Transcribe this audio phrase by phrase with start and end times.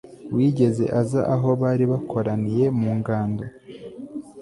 [0.35, 3.45] wigeze aza aho bari bakoraniye mu ngando